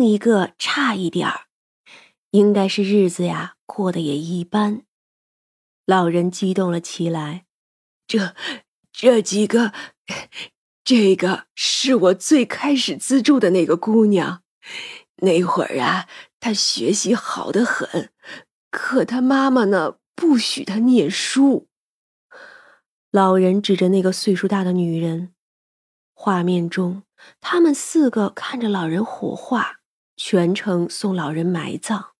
[0.00, 1.42] 另一个差一点儿，
[2.30, 4.86] 应该是日子呀过得也一般。
[5.84, 7.44] 老人激动了起来，
[8.06, 8.34] 这
[8.90, 9.74] 这几个，
[10.82, 14.42] 这个是我最开始资助的那个姑娘，
[15.16, 16.08] 那会儿啊，
[16.40, 18.10] 她学习好的很，
[18.70, 21.68] 可她妈妈呢不许她念书。
[23.10, 25.34] 老人指着那个岁数大的女人，
[26.14, 27.02] 画面中，
[27.42, 29.79] 他们四个看着老人火化，
[30.22, 32.10] 全程送老人埋葬，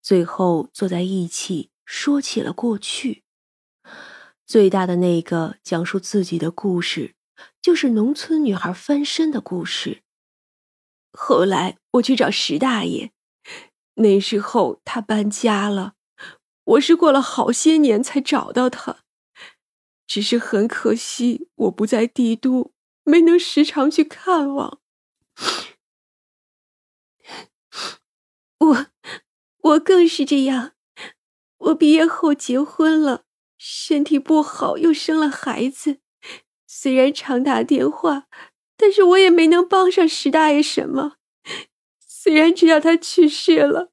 [0.00, 3.24] 最后坐在一起说起了过去。
[4.46, 7.14] 最大的那个讲述自己的故事，
[7.60, 10.02] 就是农村女孩翻身的故事。
[11.12, 13.12] 后来我去找石大爷，
[13.96, 15.96] 那时候他搬家了，
[16.64, 19.04] 我是过了好些年才找到他。
[20.06, 22.72] 只是很可惜，我不在帝都，
[23.04, 24.80] 没能时常去看望。
[28.58, 28.86] 我，
[29.70, 30.72] 我更是这样。
[31.58, 33.24] 我毕业后结婚了，
[33.58, 36.00] 身体不好，又生了孩子。
[36.66, 38.28] 虽然常打电话，
[38.76, 41.16] 但是我也没能帮上石大爷什么。
[41.98, 43.92] 虽然知道他去世了，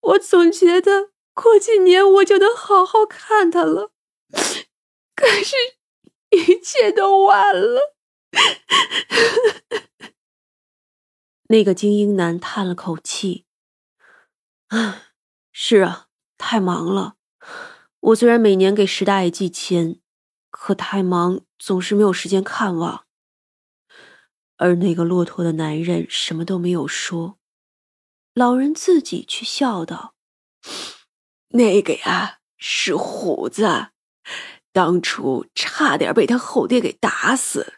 [0.00, 3.92] 我总觉得过几年我就能好好看他了。
[5.14, 5.56] 可是，
[6.30, 7.94] 一切都晚了。
[11.48, 13.44] 那个精英男叹了口气
[14.72, 15.02] ：“唉，
[15.52, 16.06] 是啊，
[16.38, 17.16] 太忙了。
[18.00, 20.00] 我虽然每年给石大爷寄钱，
[20.50, 23.04] 可太忙，总是没有时间看望。”
[24.56, 27.38] 而那个骆驼的男人什么都没有说，
[28.32, 30.14] 老人自己却笑道
[31.52, 33.88] ：“那个呀，是虎子。”
[34.72, 37.74] 当初差点被他后爹给打死，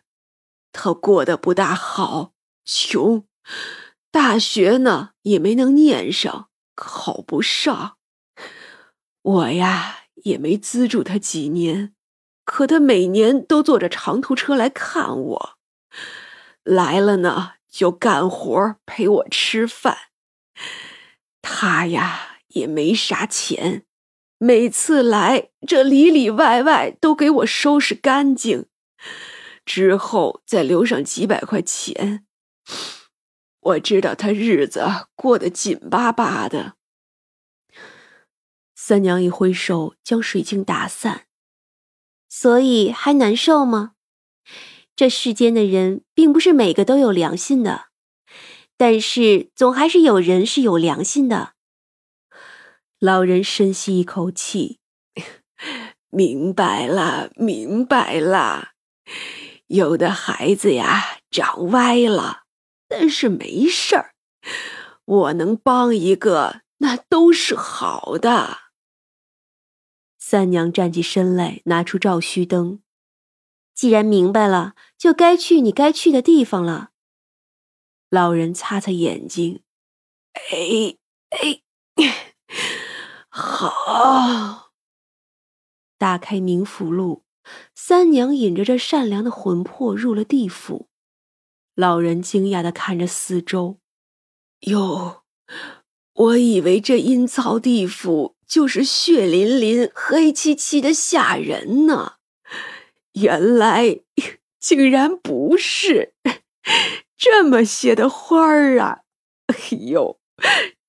[0.71, 3.27] 他过得不大好，穷，
[4.13, 7.97] 大学呢也没能念上，考不上。
[9.23, 11.95] 我呀也没资助他几年，
[12.45, 15.59] 可他每年都坐着长途车来看我，
[16.63, 19.97] 来了呢就干活陪我吃饭。
[21.41, 23.85] 他呀也没啥钱。
[24.39, 28.67] 每次来，这里里外外都给我收拾干净，
[29.65, 32.27] 之后再留上几百块钱。
[33.65, 36.75] 我知道他日子过得紧巴巴的。
[38.75, 41.27] 三娘一挥手，将水晶打散。
[42.29, 43.93] 所以还难受吗？
[44.97, 47.87] 这世间的人并不是每个都有良心的，
[48.77, 51.55] 但是总还是有人是有良心的。
[52.99, 54.79] 老人深吸一口气，
[56.11, 58.73] 明白了，明白了。
[59.67, 62.44] 有的孩子呀，长歪了，
[62.97, 64.15] 但是没事儿。
[65.05, 68.59] 我能帮一个，那都是好的。
[70.17, 72.81] 三娘站起身来，拿出照虚灯。
[73.75, 76.91] 既然明白了，就该去你该去的地方了。
[78.11, 79.65] 老人擦擦眼睛，
[80.35, 80.97] 哎
[81.31, 81.63] 哎。
[83.29, 84.71] 好，
[85.99, 87.25] 打开冥府录，
[87.75, 90.89] 三娘引着这善良的魂魄入了地府。
[91.75, 93.81] 老人惊讶的看着四周，
[94.61, 95.25] 哟，
[96.13, 102.19] 我以为这阴曹地府就是血淋淋、黑漆漆的吓人呢，
[103.15, 104.01] 原来
[104.61, 106.15] 竟然不是，
[107.17, 109.01] 这么些的花儿啊！
[109.47, 110.21] 哎呦，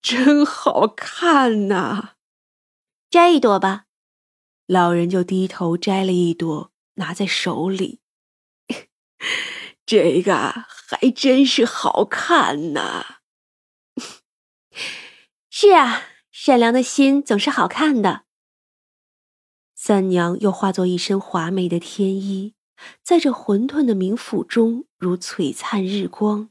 [0.02, 2.12] 真好看呐！
[3.10, 3.86] 摘一朵吧，
[4.68, 8.02] 老人就低头摘了一朵，拿在手里。
[9.86, 10.34] 这个
[10.90, 13.18] 还真是好看呐！
[15.50, 18.26] 是啊，善良的心总是好看的。
[19.76, 22.56] 三娘又化作一身华美的天衣，
[23.04, 26.50] 在这混沌的冥府中如璀璨日光。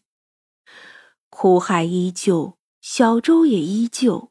[1.28, 4.30] 苦海依旧，小舟也依旧。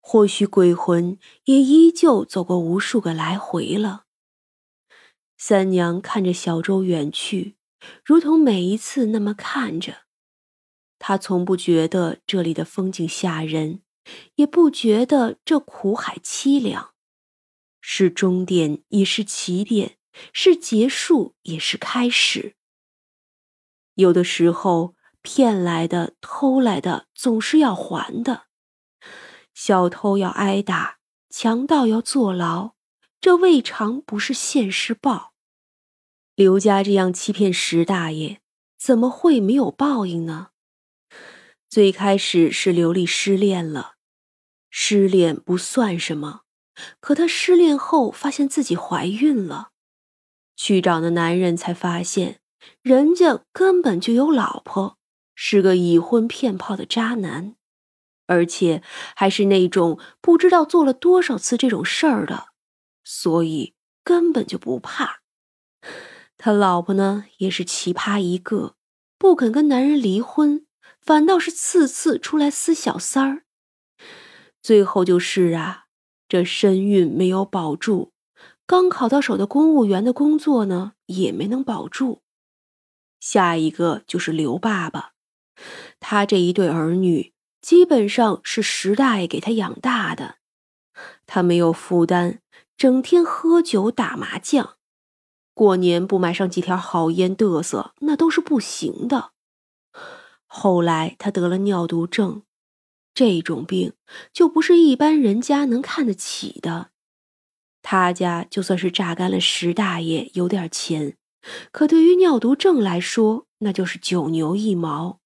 [0.00, 4.04] 或许鬼魂也依旧走过无数个来回了。
[5.36, 7.55] 三娘看着小舟远去，
[8.04, 10.02] 如同每一次那么看着。
[10.98, 13.82] 他从不觉得这里的风景吓人，
[14.36, 16.94] 也不觉得这苦海凄凉。
[17.80, 19.98] 是终点，也是起点；
[20.32, 22.56] 是结束，也是开始。
[23.94, 28.46] 有的时候，骗来的、偷来的，总是要还的。
[29.54, 30.98] 小偷要挨打，
[31.30, 32.74] 强盗要坐牢，
[33.20, 35.35] 这未尝不是现世报。
[36.36, 38.42] 刘家这样欺骗石大爷，
[38.76, 40.48] 怎么会没有报应呢？
[41.66, 43.94] 最开始是刘丽失恋了，
[44.68, 46.42] 失恋不算什么，
[47.00, 49.70] 可她失恋后发现自己怀孕了，
[50.54, 52.40] 去找那男人才发现，
[52.82, 54.98] 人家根本就有老婆，
[55.34, 57.56] 是个已婚骗炮的渣男，
[58.26, 58.82] 而且
[59.14, 62.48] 还是那种不知道做了多少次这种事儿的，
[63.02, 63.72] 所以
[64.04, 65.22] 根本就不怕。
[66.38, 68.74] 他老婆呢，也是奇葩一个，
[69.18, 70.66] 不肯跟男人离婚。
[71.00, 73.44] 反倒是次次出来撕小三儿，
[74.60, 75.84] 最后就是啊，
[76.28, 78.12] 这身孕没有保住，
[78.66, 82.22] 刚考到手的公务员的工作呢也没能保住。
[83.20, 85.12] 下一个就是刘爸爸，
[86.00, 90.38] 他这一对儿女基本上是石大爷给他养大的，
[91.24, 92.40] 他没有负担，
[92.76, 94.75] 整天喝酒打麻将，
[95.56, 99.30] 过年不买上几条好烟嘚瑟那都是不行的。
[100.44, 102.42] 后来他得了尿毒症，
[103.14, 103.94] 这种病
[104.34, 106.90] 就不是一般人家能看得起的。
[107.80, 111.16] 他家就算是榨干了石大爷有点钱，
[111.72, 115.20] 可对于尿毒症来说，那就是九牛一毛。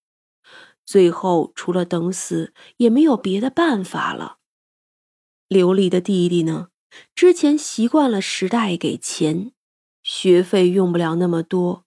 [0.87, 4.37] 最后除了等死，也没有别的办法了。
[5.49, 6.69] 刘丽的弟弟呢，
[7.17, 9.51] 之前习惯了石大爷给钱，
[10.03, 11.85] 学费用不了那么多。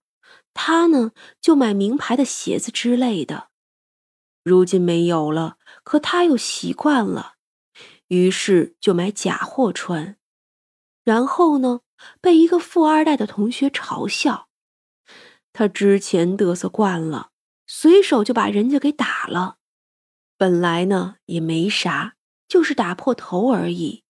[0.54, 1.12] 他呢，
[1.42, 3.50] 就买名牌的鞋子之类的。
[4.44, 7.36] 如今没有了，可他又习惯了，
[8.10, 10.18] 于是就买假货穿。
[11.04, 11.82] 然后呢，
[12.22, 14.50] 被一个富二代的同学嘲笑。
[15.52, 17.32] 他之前嘚瑟惯了，
[17.66, 19.58] 随手就把人家给打了。
[20.38, 22.16] 本来呢也没啥，
[22.48, 24.04] 就是打破头而已。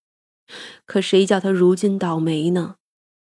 [0.86, 2.76] 可谁叫他如今倒霉呢？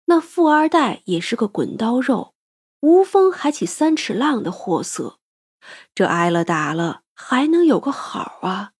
[0.06, 2.34] 那富二代也是个滚刀肉。
[2.80, 5.18] 无风还起三尺浪的货色，
[5.94, 8.72] 这挨了打了还能有个好啊？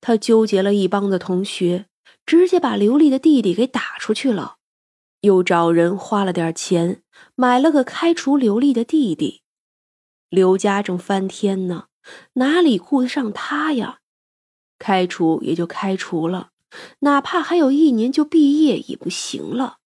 [0.00, 1.86] 他纠结了一帮的同学，
[2.24, 4.56] 直接把刘丽的弟弟给打出去了，
[5.20, 7.04] 又找人花了点钱
[7.36, 9.42] 买了个开除刘丽的弟弟。
[10.28, 11.86] 刘家正翻天呢，
[12.32, 14.00] 哪里顾得上他呀？
[14.80, 16.50] 开除也就开除了，
[17.00, 19.78] 哪怕还有一年就毕业也不行了。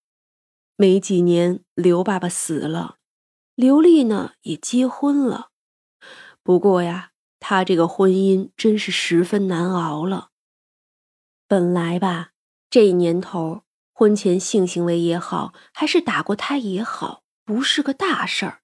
[0.81, 2.97] 没几年，刘爸爸死了。
[3.55, 5.51] 刘丽呢也结婚了，
[6.43, 10.31] 不过呀，她这个婚姻真是十分难熬了。
[11.47, 12.31] 本来吧，
[12.71, 18.61] 这年头婚前性行为也好，还是打过胎也好，不是个大事儿，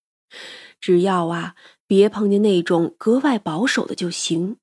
[0.80, 1.54] 只要啊
[1.86, 4.56] 别碰见那种格外保守的就行。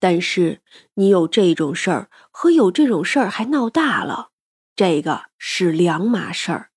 [0.00, 0.62] 但是
[0.94, 4.30] 你有这种事儿和有这种事儿还闹大了，
[4.74, 6.67] 这个是两码事儿。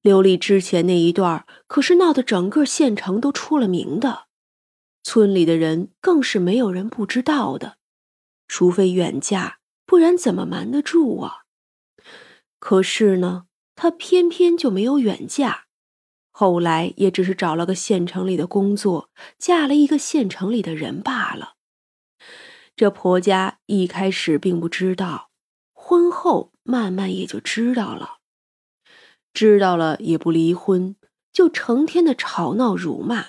[0.00, 4.26] 刘丽之前那一段可是闹得整个县城都出了名的，
[5.02, 7.78] 村里的人更是没有人不知道的，
[8.46, 11.44] 除非远嫁，不然怎么瞒得住啊？
[12.60, 15.64] 可是呢，她偏偏就没有远嫁，
[16.30, 21.54] 后来也只是找了个县城里的工作，嫁了一个县城里的人罢了。
[22.76, 25.30] 这婆家一开始并不知道，
[25.72, 28.17] 婚后慢慢也就知道了。
[29.32, 30.96] 知道了也不离婚，
[31.32, 33.26] 就成天的吵闹辱骂。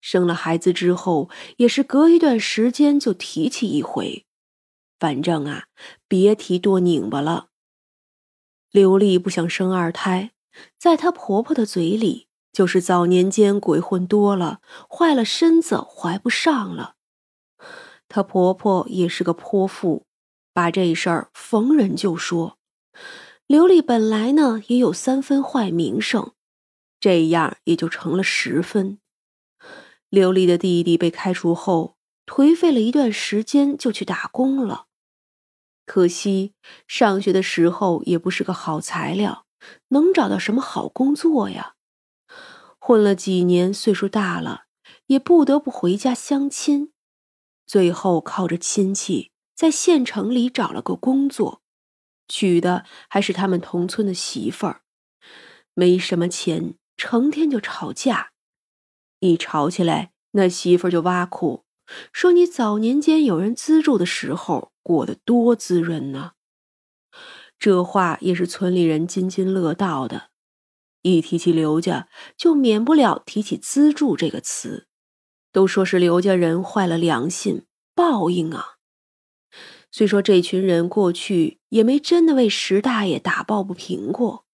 [0.00, 4.26] 生了孩子之后，也是隔一段时间就提起一回。
[4.98, 5.64] 反正啊，
[6.06, 7.48] 别提多拧巴了。
[8.70, 10.32] 刘丽不想生二胎，
[10.78, 16.96] 在她婆婆的嘴里，就是早年间鬼混多了，坏了身子，怀不上了。
[18.08, 20.04] 她婆婆也是个泼妇，
[20.52, 22.58] 把这事儿逢人就说。
[23.46, 26.32] 刘丽本来呢也有三分坏名声，
[26.98, 28.98] 这样也就成了十分。
[30.08, 34.86] 刘丽的弟弟被开除后，颓废了一段时间，就去打工了。
[35.84, 36.54] 可惜
[36.88, 39.44] 上学的时候也不是个好材料，
[39.88, 41.74] 能找到什么好工作呀？
[42.78, 44.64] 混了几年，岁数大了，
[45.08, 46.92] 也不得不回家相亲，
[47.66, 51.60] 最后靠着亲戚在县城里找了个工作。
[52.28, 54.82] 娶的还是他们同村的媳妇儿，
[55.74, 58.30] 没什么钱，成天就吵架。
[59.20, 61.64] 一吵起来，那媳妇儿就挖苦，
[62.12, 66.32] 说你早年间有人资助的时候过得多滋润呢。
[67.58, 70.30] 这话也是村里人津津乐道的。
[71.02, 74.86] 一提起刘家，就免不了提起资助这个词，
[75.52, 78.73] 都说是刘家人坏了良心，报应啊。
[79.96, 84.44] 虽说这群人过去也没真的为石大爷打抱不平过，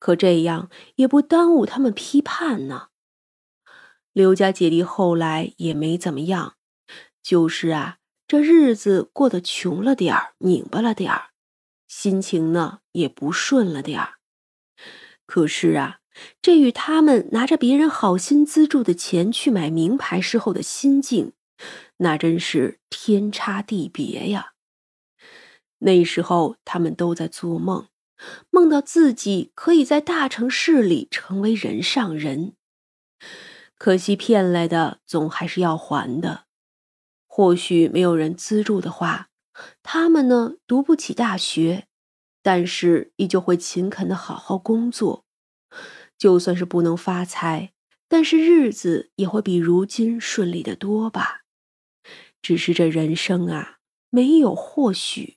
[0.00, 2.88] 可这样也不耽误他们批判呢。
[4.12, 6.56] 刘家姐弟后来也没怎么样，
[7.22, 11.28] 就是啊，这日子过得穷了点儿，拧巴了点儿，
[11.86, 14.14] 心情呢也不顺了点儿。
[15.24, 16.00] 可是啊，
[16.42, 21.32] 这与他们拿着别人好心资助的钱去买名牌时候的心境，
[21.98, 24.53] 那真是天差地别呀。
[25.84, 27.88] 那时候他们都在做梦，
[28.48, 32.54] 梦到自己可以在大城市里成为人上人。
[33.76, 36.46] 可惜骗来的总还是要还的。
[37.26, 39.28] 或许没有人资助的话，
[39.82, 41.86] 他们呢读不起大学，
[42.42, 45.26] 但是依旧会勤恳的好好工作。
[46.16, 47.74] 就算是不能发财，
[48.08, 51.42] 但是日子也会比如今顺利的多吧。
[52.40, 55.36] 只是这人生啊，没有或许。